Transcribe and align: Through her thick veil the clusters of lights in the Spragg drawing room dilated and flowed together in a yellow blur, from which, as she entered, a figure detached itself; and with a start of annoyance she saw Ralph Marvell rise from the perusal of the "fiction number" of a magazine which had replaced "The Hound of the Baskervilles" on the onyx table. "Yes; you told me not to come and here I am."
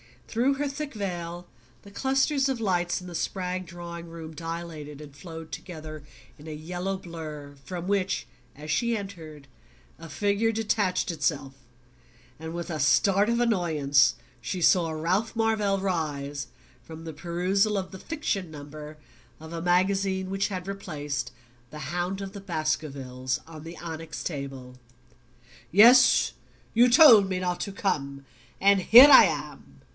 Through 0.27 0.53
her 0.55 0.67
thick 0.69 0.93
veil 0.93 1.45
the 1.81 1.91
clusters 1.91 2.47
of 2.47 2.61
lights 2.61 3.01
in 3.01 3.07
the 3.07 3.13
Spragg 3.13 3.65
drawing 3.65 4.07
room 4.07 4.33
dilated 4.33 5.01
and 5.01 5.15
flowed 5.15 5.51
together 5.51 6.03
in 6.39 6.47
a 6.47 6.53
yellow 6.53 6.97
blur, 6.97 7.57
from 7.65 7.85
which, 7.85 8.25
as 8.55 8.71
she 8.71 8.95
entered, 8.97 9.47
a 9.99 10.09
figure 10.09 10.53
detached 10.53 11.11
itself; 11.11 11.53
and 12.39 12.53
with 12.53 12.71
a 12.71 12.79
start 12.79 13.27
of 13.29 13.41
annoyance 13.41 14.15
she 14.39 14.61
saw 14.61 14.89
Ralph 14.89 15.35
Marvell 15.35 15.79
rise 15.79 16.47
from 16.81 17.03
the 17.03 17.13
perusal 17.13 17.77
of 17.77 17.91
the 17.91 17.99
"fiction 17.99 18.49
number" 18.49 18.97
of 19.39 19.51
a 19.51 19.61
magazine 19.61 20.29
which 20.29 20.47
had 20.47 20.65
replaced 20.67 21.31
"The 21.71 21.91
Hound 21.93 22.21
of 22.21 22.31
the 22.31 22.41
Baskervilles" 22.41 23.41
on 23.45 23.63
the 23.65 23.77
onyx 23.77 24.23
table. 24.23 24.79
"Yes; 25.73 26.31
you 26.73 26.89
told 26.89 27.29
me 27.29 27.39
not 27.39 27.59
to 27.59 27.71
come 27.73 28.25
and 28.61 28.79
here 28.79 29.09
I 29.11 29.25
am." 29.25 29.67